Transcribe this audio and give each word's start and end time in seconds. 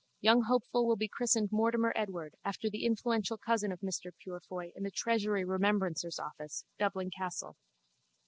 Young 0.19 0.41
hopeful 0.41 0.87
will 0.87 0.95
be 0.95 1.07
christened 1.07 1.51
Mortimer 1.51 1.93
Edward 1.95 2.33
after 2.43 2.71
the 2.71 2.87
influential 2.87 3.37
third 3.37 3.45
cousin 3.45 3.71
of 3.71 3.81
Mr 3.81 4.11
Purefoy 4.25 4.71
in 4.75 4.81
the 4.81 4.89
Treasury 4.89 5.45
Remembrancer's 5.45 6.17
office, 6.17 6.65
Dublin 6.79 7.11
Castle. 7.11 7.55